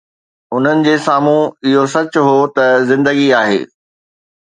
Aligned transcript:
انهن 0.55 0.79
جي 0.87 0.95
سامهون 1.05 1.45
اهو 1.69 1.83
سچ 1.93 2.13
هو 2.27 2.35
ته 2.55 2.65
زندگي 2.91 3.27
آهي. 3.45 3.61